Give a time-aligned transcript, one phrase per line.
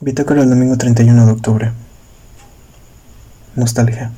[0.00, 1.72] Bitácora el domingo 31 de octubre.
[3.56, 4.12] Nostalgia.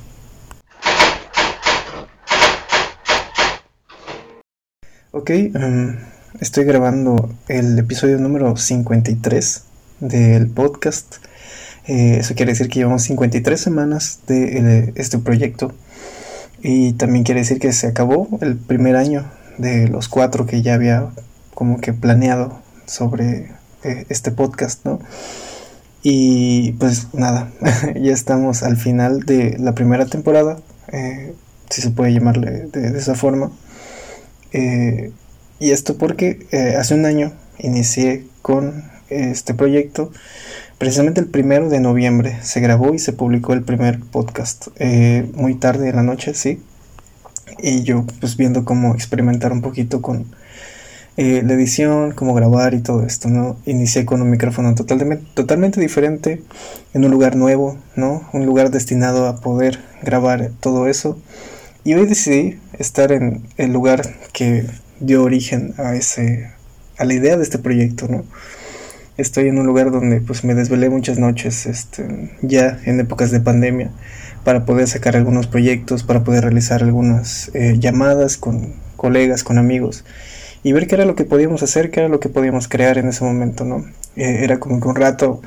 [5.11, 5.97] Ok, em,
[6.39, 9.63] estoy grabando el episodio número 53
[10.01, 11.15] del podcast.
[11.87, 15.73] Eh, eso quiere decir que llevamos 53 semanas de este proyecto.
[16.63, 20.75] Y también quiere decir que se acabó el primer año de los cuatro que ya
[20.75, 21.09] había
[21.55, 23.53] como que planeado sobre
[23.83, 25.01] eh, este podcast, ¿no?
[26.03, 27.51] Y pues nada,
[28.01, 30.59] ya estamos al final de la primera temporada,
[30.93, 31.35] eh,
[31.69, 33.53] si se puede llamarle de, esa forma.
[34.53, 35.13] Eh,
[35.59, 40.11] y esto porque eh, hace un año inicié con este proyecto.
[40.79, 44.69] Precisamente el primero de noviembre se grabó y se publicó el primer podcast.
[45.35, 46.63] muy tarde en la noche, sí.
[47.59, 50.25] Y yo pues viendo cómo experimentar un poquito con
[51.17, 53.59] eh, la edición, cómo grabar y todo esto, ¿no?
[53.67, 56.43] Inicié con un micrófono totalmente, totalmente diferente,
[56.95, 58.29] en un lugar nuevo, ¿no?
[58.33, 61.19] Un lugar destinado a poder grabar todo eso.
[61.83, 64.03] Y hoy decidí estar en el lugar
[64.33, 64.67] que
[65.01, 66.53] dio origen a ese,
[66.97, 68.25] a la idea de este proyecto, ¿no?
[69.17, 73.41] Estoy en un lugar donde pues me desvelé muchas noches, este, ya en épocas de
[73.41, 73.91] pandemia,
[74.45, 80.05] para poder sacar algunos proyectos, para poder realizar algunas eh, llamadas con colegas, con amigos
[80.63, 83.09] y ver qué era lo que podíamos hacer, qué era lo que podíamos crear en
[83.09, 83.87] ese momento, ¿no?
[84.17, 85.41] Eh, era como que un rato,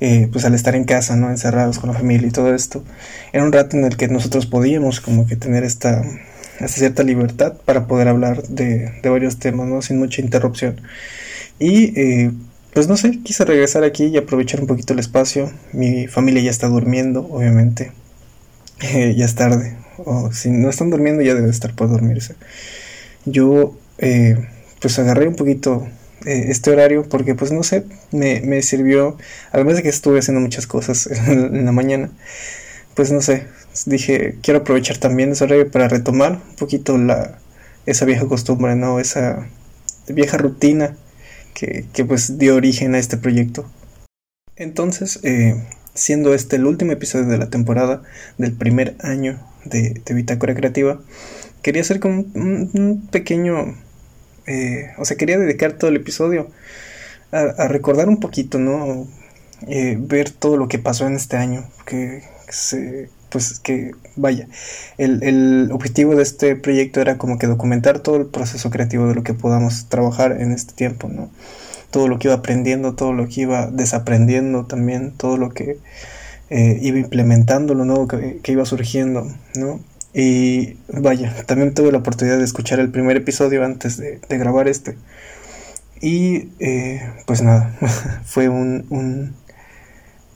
[0.00, 1.30] eh, pues al estar en casa, ¿no?
[1.30, 2.84] Encerrados con la familia y todo esto,
[3.32, 6.02] era un rato en el que nosotros podíamos como que tener esta,
[6.54, 9.82] esta cierta libertad para poder hablar de, varios temas, ¿no?
[9.82, 10.80] Sin mucha interrupción.
[11.58, 12.30] Y eh,
[12.72, 15.50] pues no sé, quise regresar aquí y aprovechar un poquito el espacio.
[15.72, 17.92] Mi familia ya está durmiendo, obviamente.
[18.80, 19.76] ya es tarde.
[20.04, 22.34] O si no están durmiendo, ya debe estar por dormirse.
[23.24, 24.36] Yo eh,
[24.80, 25.86] pues agarré un poquito
[26.26, 29.16] eh, este horario porque pues no sé, me, me, sirvió,
[29.52, 32.10] además de que estuve haciendo muchas cosas en, la mañana,
[32.94, 33.46] pues no sé,
[33.86, 37.38] dije, quiero aprovechar también ese horario para retomar un poquito la,
[37.86, 38.98] esa vieja costumbre, ¿no?
[38.98, 39.48] Esa
[40.08, 40.96] vieja rutina
[41.54, 43.70] que, que pues dio origen a este proyecto.
[44.56, 45.62] Entonces, eh,
[45.94, 48.02] siendo este el último episodio de la temporada
[48.36, 51.00] del primer año de, de Bitácora Creativa,
[51.62, 53.76] quería hacer como un pequeño
[54.46, 56.48] eh, o sea, quería dedicar todo el episodio
[57.32, 59.06] a, recordar un poquito, ¿no?
[59.68, 64.48] Eh, ver todo lo que pasó en este año, que se, pues que vaya,
[64.98, 69.22] el, objetivo de este proyecto era como que documentar todo el proceso creativo de lo
[69.22, 71.30] que podamos trabajar en este tiempo, ¿no?
[71.90, 75.78] Todo lo que iba aprendiendo, todo lo que iba desaprendiendo también, todo lo que
[76.50, 79.80] eh, iba implementando, lo nuevo que, que iba surgiendo, ¿no?
[80.14, 84.96] Y vaya, también tuve la oportunidad de escuchar el primer episodio antes de, grabar este.
[86.00, 87.74] Y eh, pues nada,
[88.24, 88.86] fue un...
[88.90, 89.34] un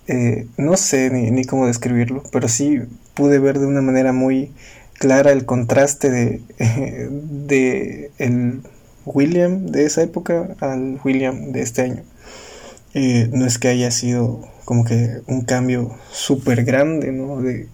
[0.09, 2.81] eh, no sé ni, cómo describirlo, pero sí
[3.15, 4.53] pude ver de una manera muy
[4.95, 6.41] clara el contraste de,
[7.11, 8.61] de el
[9.05, 12.03] William de esa época al William de este año.
[12.95, 17.43] Eh, no es que haya sido como que un cambio súper grande, ¿no?
[17.43, 17.69] De,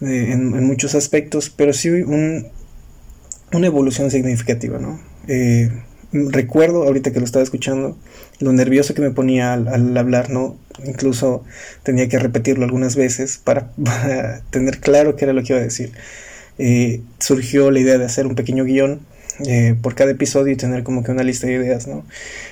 [0.00, 2.48] en, muchos aspectos, pero sí un,
[3.52, 5.00] una evolución significativa, ¿no?
[5.28, 5.70] Eh,
[6.12, 7.96] recuerdo, ahorita que lo estaba escuchando,
[8.40, 10.56] lo nervioso que me ponía al, hablar, ¿no?
[10.84, 11.44] Incluso
[11.82, 13.70] tenía que repetirlo algunas veces para,
[14.50, 15.92] tener claro qué era lo que iba a decir.
[16.58, 19.00] Eh, surgió la idea de hacer un pequeño guion
[19.44, 22.04] eh, por cada episodio y tener como que una lista de ideas, ¿no?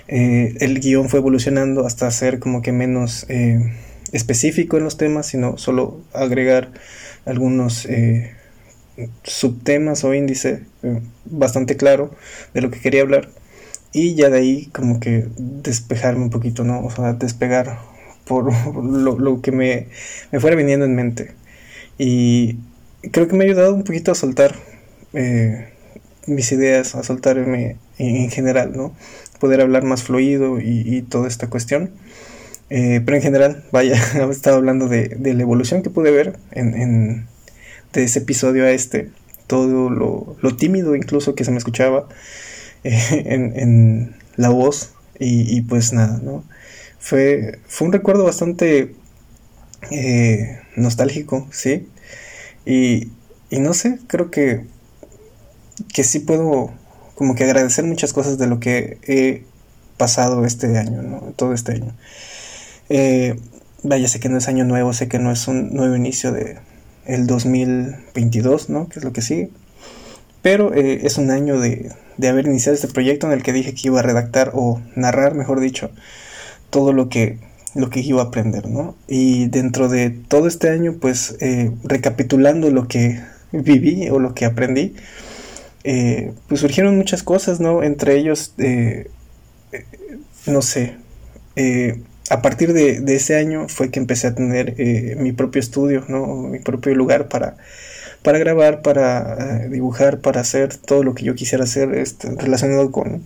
[0.08, 3.24] el guion fue evolucionando hasta ser como que menos
[4.12, 6.70] específico en los temas, sino solo agregar
[7.24, 8.34] algunos eh,
[9.22, 12.14] subtemas o índice eh, bastante claro
[12.54, 13.28] de lo que quería hablar
[13.92, 16.84] y ya de ahí como que despejarme un poquito, ¿no?
[16.84, 17.78] O sea, despegar
[18.24, 18.52] por
[18.84, 19.88] lo, que me,
[20.30, 21.32] me, fuera viniendo en mente.
[21.98, 22.56] Y
[23.10, 24.54] creo que me ha ayudado un poquito a soltar
[25.12, 25.68] eh,
[26.26, 28.94] mis ideas, a soltarme en, general, ¿no?
[29.40, 31.90] Poder hablar más fluido y, toda esta cuestión.
[33.04, 33.94] Pero en general, vaya,
[34.30, 37.26] estado hablando de, la evolución que pude ver en,
[37.92, 39.10] de ese episodio a este,
[39.46, 42.08] todo lo, tímido incluso que se me escuchaba
[42.84, 46.42] eh, en, la voz y, pues nada, ¿no?
[46.98, 48.94] Fue, fue un recuerdo bastante
[49.90, 51.86] eh, nostálgico, ¿sí?
[52.64, 53.10] Y,
[53.50, 54.64] no sé, creo que,
[55.92, 56.72] que sí puedo
[57.14, 59.44] como que agradecer muchas cosas de lo que he
[59.98, 61.20] pasado este año, ¿no?
[61.36, 61.92] Todo este año.
[62.88, 63.36] Eh,
[63.82, 66.58] vaya, sé que no es año nuevo, sé que no es un nuevo inicio de,
[67.06, 68.88] el 2022, ¿no?
[68.88, 69.50] Que es lo que sigue.
[70.42, 73.74] Pero eh, es un año de, de, haber iniciado este proyecto en el que dije
[73.74, 75.90] que iba a redactar o narrar, mejor dicho,
[76.70, 77.38] todo lo que
[77.74, 78.96] lo que iba a aprender, ¿no?
[79.08, 81.38] Y dentro de todo este año, pues
[81.84, 84.94] recapitulando lo que viví o lo que aprendí,
[85.82, 87.82] pues surgieron muchas cosas, ¿no?
[87.82, 88.52] Entre ellos,
[90.46, 90.96] no sé,
[92.32, 96.38] a partir de, ese año fue que empecé a tener eh, mi propio estudio, ¿no?
[96.38, 97.58] mi propio lugar para,
[98.22, 102.90] para grabar, para eh, dibujar, para hacer todo lo que yo quisiera hacer este, relacionado
[102.90, 103.22] con,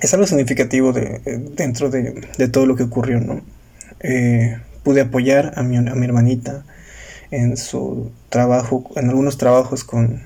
[0.00, 1.20] es algo significativo de,
[1.56, 3.40] dentro de, todo lo que ocurrió, ¿no?
[4.82, 6.64] pude apoyar a mi, a mi hermanita,
[7.30, 10.22] en su trabajo, en algunos trabajos con,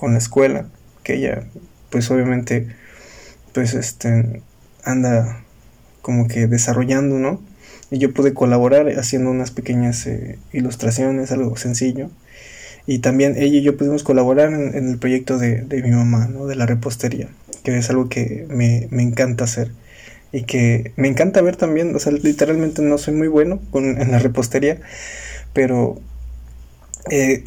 [0.00, 0.66] la escuela,
[1.04, 1.44] que ella
[1.90, 2.74] pues obviamente
[3.52, 4.42] pues este
[4.82, 5.44] anda
[6.00, 7.40] como que desarrollando, ¿no?
[7.90, 12.10] Y yo pude colaborar haciendo unas pequeñas eh, ilustraciones, algo sencillo.
[12.84, 16.46] Y también ella y yo pudimos colaborar en, el proyecto de, mi mamá, ¿no?
[16.46, 17.28] De la repostería,
[17.62, 19.70] que es algo que me, encanta hacer.
[20.32, 24.10] Y que me encanta ver también, o sea, literalmente no soy muy bueno con, en
[24.10, 24.80] la repostería,
[25.52, 26.00] pero
[27.10, 27.44] eh,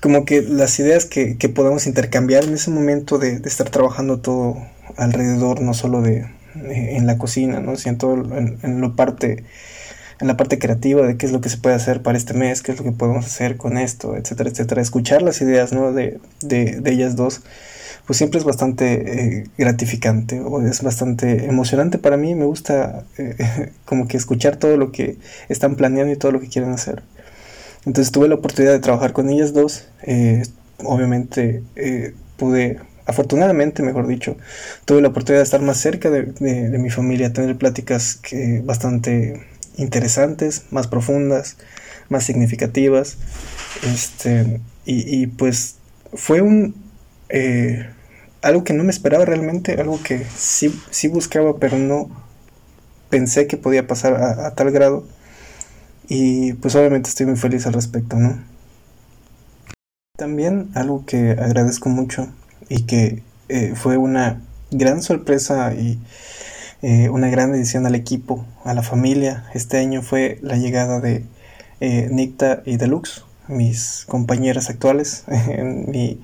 [0.00, 4.56] como que las ideas que, podamos intercambiar en ese momento de, estar trabajando todo
[4.96, 6.26] alrededor, no solo de
[6.56, 7.76] eh, en la cocina, ¿no?
[7.76, 9.44] sino en, en, lo parte
[10.20, 12.62] en la parte creativa de qué es lo que se puede hacer para este mes,
[12.62, 14.82] qué es lo que podemos hacer con esto, etcétera, etcétera.
[14.82, 15.92] Escuchar las ideas ¿no?
[15.92, 17.42] de, de, de ellas dos,
[18.06, 22.34] pues siempre es bastante eh, gratificante o es bastante emocionante para mí.
[22.34, 23.04] Me gusta
[23.84, 25.18] como que escuchar todo lo que
[25.48, 27.02] están planeando y todo lo que quieren hacer.
[27.86, 29.86] Entonces tuve la oportunidad de trabajar con ellas dos.
[30.02, 30.42] Eh,
[30.78, 34.36] obviamente eh, pude, afortunadamente mejor dicho,
[34.84, 39.46] tuve la oportunidad de estar más cerca de, mi familia, tener pláticas que, bastante
[39.76, 41.56] interesantes, más profundas,
[42.08, 43.16] más significativas.
[43.82, 45.76] Este, y, pues
[46.14, 46.74] fue un...
[47.28, 47.86] Eh,
[48.40, 52.08] algo que no me esperaba realmente, algo que sí, sí buscaba, pero no
[53.10, 55.04] pensé que podía pasar a tal grado.
[56.08, 58.42] Y pues obviamente estoy muy feliz al respecto, ¿no?
[60.16, 62.28] También algo que agradezco mucho
[62.70, 64.40] y que eh, fue una
[64.70, 66.00] gran sorpresa y
[66.80, 71.24] eh, una gran edición al equipo, a la familia, este año fue la llegada de
[71.80, 76.22] eh, Nicta y Deluxe, mis compañeras actuales en mi,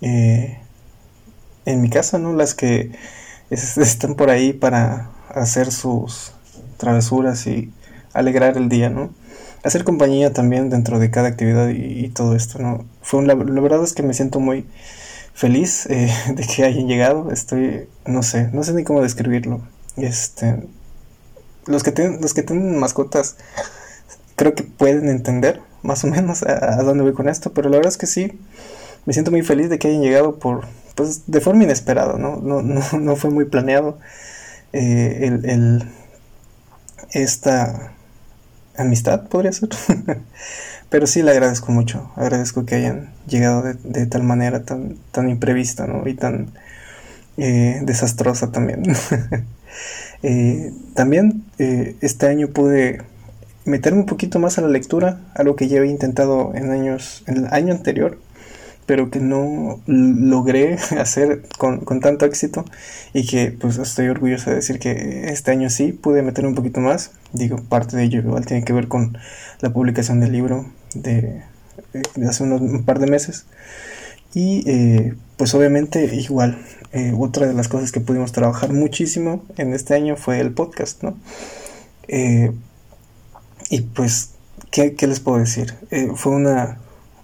[0.00, 2.32] en mi casa, ¿no?
[2.32, 2.90] Las que
[3.50, 6.32] están por ahí para hacer sus
[6.76, 7.72] travesuras y
[8.16, 9.10] alegrar el día, ¿no?
[9.62, 12.84] Hacer compañía también dentro de cada actividad y, todo esto, ¿no?
[13.02, 14.66] Fue la, verdad es que me siento muy
[15.34, 17.30] feliz eh, de que hayan llegado.
[17.30, 19.60] Estoy, no sé, no sé ni cómo describirlo.
[19.96, 20.62] Este,
[21.66, 23.36] los que tienen, los que tienen mascotas,
[24.36, 27.92] creo que pueden entender más o menos a, dónde voy con esto, pero la verdad
[27.92, 28.38] es que sí,
[29.04, 32.36] me siento muy feliz de que hayan llegado por, pues, de forma inesperada, ¿no?
[32.36, 33.98] No, no, no fue muy planeado.
[34.72, 35.90] Eh, el, el,
[37.12, 37.95] esta
[38.78, 39.70] amistad, podría ser.
[40.90, 42.10] Pero sí le agradezco mucho.
[42.16, 46.06] Agradezco que hayan llegado de, tal manera tan, tan imprevista, ¿no?
[46.06, 46.52] Y tan
[47.36, 48.84] eh, desastrosa también.
[50.22, 53.02] Eh, también eh, este año pude
[53.66, 57.36] meterme un poquito más a la lectura, algo que ya había intentado en años, en
[57.36, 58.18] el año anterior,
[58.86, 62.64] pero que no logré hacer con, tanto éxito
[63.12, 66.80] y que pues estoy orgulloso de decir que este año sí pude meter un poquito
[66.80, 67.10] más.
[67.32, 69.18] Digo, parte de ello igual tiene que ver con
[69.60, 71.42] la publicación del libro de,
[72.26, 73.46] hace unos un par de meses.
[74.34, 76.58] Y eh, pues obviamente igual,
[76.92, 81.02] eh, otra de las cosas que pudimos trabajar muchísimo en este año fue el podcast,
[81.02, 81.18] ¿no?
[82.08, 82.52] Eh,
[83.70, 84.30] y pues,
[84.70, 85.74] ¿qué, ¿qué, les puedo decir?
[86.14, 86.78] fue una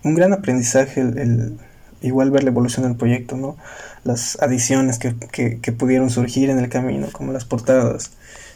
[0.04, 1.58] un gran aprendizaje el,
[2.02, 3.56] igual ver la evolución del proyecto, ¿no?
[4.04, 5.14] Las adiciones que,
[5.60, 8.10] que, pudieron surgir en el camino, como las portadas,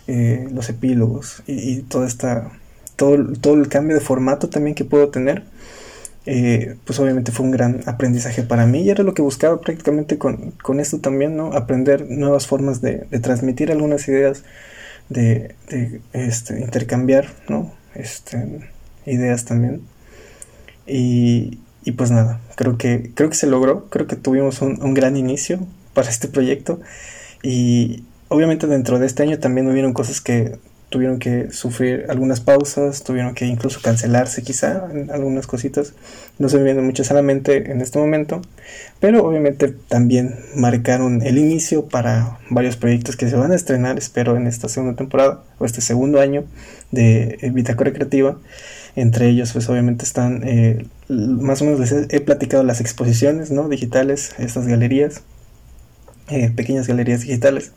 [0.09, 2.51] eh, los epílogos y, toda esta,
[2.97, 5.45] todo, todo el cambio de formato también que puedo tener.
[6.29, 10.19] Eh, pues obviamente fue un gran aprendizaje para mí y era lo que buscaba prácticamente
[10.19, 11.53] con, con esto también, ¿no?
[11.53, 14.43] Aprender nuevas formas de, de transmitir algunas ideas,
[15.09, 17.73] de, de este, intercambiar, ¿no?
[17.95, 18.69] Este,
[19.07, 19.83] ideas también.
[20.87, 24.95] Y, y, pues nada, creo que, creo que se logró, creo que tuvimos un, un,
[24.95, 25.61] gran inicio
[25.95, 26.81] para este proyecto
[27.43, 33.03] y obviamente dentro de este año también hubieron cosas que tuvieron que sufrir algunas pausas,
[33.03, 35.95] tuvieron que incluso cancelarse quizá en algunas cositas,
[36.39, 38.41] no se me viene mucho solamente en este momento,
[39.01, 44.37] pero obviamente también marcaron el inicio para varios proyectos que se van a estrenar, espero,
[44.37, 46.45] en esta segunda temporada o este segundo año
[46.93, 48.39] de Bitácora Creativa.
[48.97, 53.69] Entre ellos, pues obviamente están, eh, más o menos he, platicado las exposiciones, ¿no?
[53.69, 55.21] Digitales, estas galerías,
[56.31, 57.73] eh, pequeñas galerías digitales.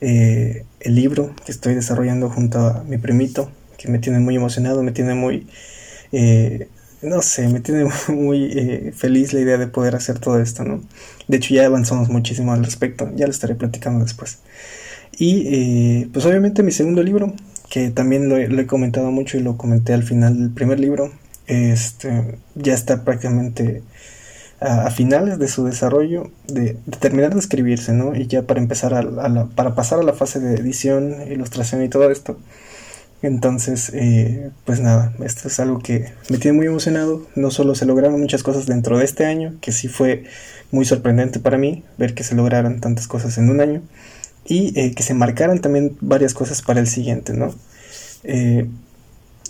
[0.00, 4.84] Eh, el libro que estoy desarrollando junto a mi primito, que me tiene muy emocionado,
[4.84, 5.48] me tiene muy,
[7.02, 10.82] no sé, me tiene muy feliz la idea de poder hacer todo esto, ¿no?
[11.26, 14.38] De hecho ya avanzamos muchísimo al respecto, ya lo estaré platicando después.
[15.18, 17.34] Y pues obviamente mi segundo libro,
[17.74, 21.10] que también lo he, comentado mucho y lo comenté al final del primer libro,
[21.48, 23.82] este, ya está prácticamente
[24.60, 28.14] a, finales de su desarrollo, de, terminar de escribirse, ¿no?
[28.14, 32.12] Y ya para empezar a, para pasar a la fase de edición, ilustración y todo
[32.12, 32.38] esto.
[33.22, 37.26] Entonces, eh, pues nada, esto es algo que me tiene muy emocionado.
[37.34, 40.22] No solo se lograron muchas cosas dentro de este año, que sí fue
[40.70, 43.82] muy sorprendente para mí ver que se lograran tantas cosas en un año,
[44.46, 47.54] y eh, que se marcaran también varias cosas para el siguiente, ¿no?
[48.24, 48.66] Eh,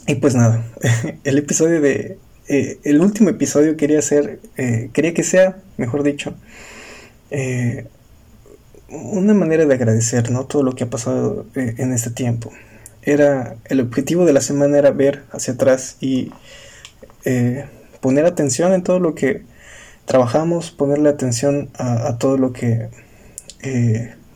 [0.06, 0.64] y pues nada,
[1.24, 2.18] el episodio de...
[2.46, 4.38] Eh, el último episodio quería ser,
[4.92, 6.34] quería que sea, mejor dicho,
[8.90, 10.44] una manera de agradecer, ¿no?
[10.44, 12.52] Todo lo que ha pasado en este tiempo.
[13.00, 16.32] Era, el objetivo de la semana era ver hacia atrás y
[18.02, 19.40] poner atención en todo lo que
[20.04, 22.90] trabajamos, ponerle atención a todo lo que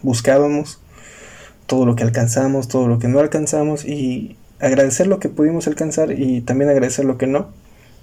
[0.02, 0.80] buscábamos,
[1.66, 6.12] todo lo que alcanzamos, todo lo que no alcanzamos y agradecer lo que pudimos alcanzar
[6.12, 7.48] y también agradecer lo que no,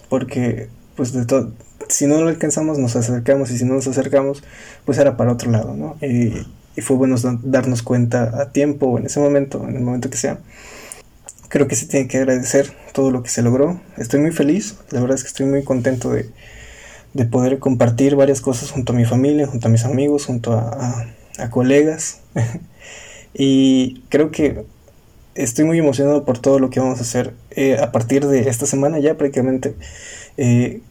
[0.09, 1.51] porque pues de todo,
[1.89, 4.43] si no lo alcanzamos nos acercamos y si no nos acercamos
[4.85, 5.97] pues era para otro lado, ¿no?
[6.01, 6.45] Y,
[6.81, 10.39] fue bueno darnos cuenta a tiempo o en ese momento, en el momento que sea.
[11.47, 13.79] Creo que se tiene que agradecer todo lo que se logró.
[13.95, 16.29] Estoy muy feliz, la verdad es que estoy muy contento de,
[17.13, 20.69] de poder compartir varias cosas junto a mi familia, junto a mis amigos, junto a
[20.69, 21.05] a
[21.49, 22.21] colegas.
[23.33, 24.65] y creo que
[25.35, 28.65] estoy muy emocionado por todo lo que vamos a hacer eh, a partir de esta
[28.65, 29.75] semana ya prácticamente.
[30.37, 30.81] Eh,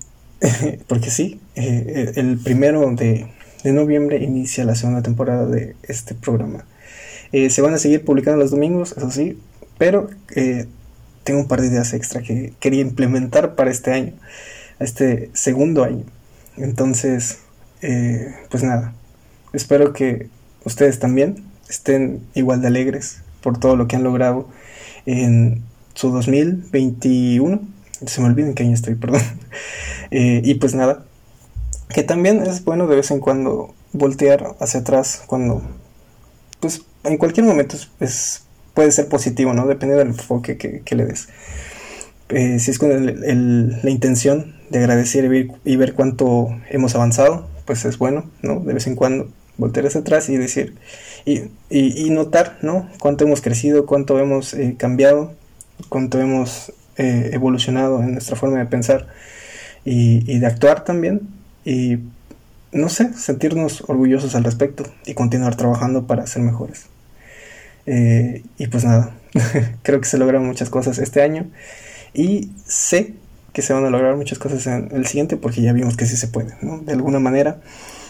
[0.87, 3.27] porque sí, eh, el primero de,
[3.63, 6.67] de, noviembre inicia la segunda temporada de este programa.
[7.33, 9.39] se van a seguir publicando los domingos, eso sí,
[9.79, 10.09] pero
[11.25, 14.13] tengo un par de ideas extra que quería implementar para este año,
[14.79, 16.05] este segundo año.
[16.59, 17.39] Entonces,
[17.81, 18.95] pues nada,
[19.55, 20.29] espero que
[20.65, 24.49] ustedes también estén igual de alegres por todo lo que han logrado
[25.07, 25.63] en
[25.95, 27.61] su 2021.
[28.07, 29.23] Se me olvida en qué año estoy, perdón.
[30.11, 31.07] Eh, y pues nada,
[31.89, 35.61] que también es bueno de vez en cuando voltear hacia atrás cuando,
[36.61, 38.45] pues en cualquier momento es,
[38.75, 39.67] puede ser positivo, ¿no?
[39.67, 41.29] Dependiendo del enfoque que, le des.
[42.29, 47.49] Eh, si es con la intención de agradecer y ver, y ver cuánto hemos avanzado,
[47.65, 48.61] pues es bueno, ¿no?
[48.61, 50.75] De vez en cuando voltear hacia atrás y decir,
[51.25, 52.89] y, y, notar, ¿no?
[52.99, 55.35] Cuánto hemos crecido, cuánto hemos eh, cambiado,
[55.89, 59.09] cuánto hemos eh, evolucionado en nuestra forma de pensar
[59.85, 61.29] y, y, de actuar también.
[61.65, 61.99] Y,
[62.73, 66.87] no sé, sentirnos orgullosos al respecto y continuar trabajando para ser mejores.
[67.87, 69.15] Eh, y pues nada,
[69.83, 71.47] creo que se logran muchas cosas este año
[72.13, 73.15] y sé
[73.53, 76.17] que se van a lograr muchas cosas en el siguiente porque ya vimos que sí
[76.17, 76.79] se puede, ¿no?
[76.79, 77.61] De alguna manera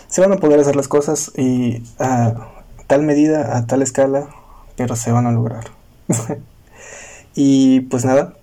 [0.08, 2.50] se van a poder hacer las cosas y a
[2.86, 4.28] tal medida, a tal escala,
[4.76, 5.64] pero se van a lograr.
[7.34, 8.34] y pues nada,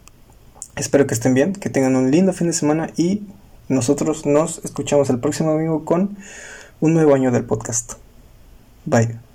[0.75, 3.23] espero que estén bien, que tengan un lindo fin de semana y
[3.67, 6.17] nosotros nos escuchamos el próximo domingo con
[6.79, 7.93] un nuevo año del podcast.
[8.85, 9.30] Bye.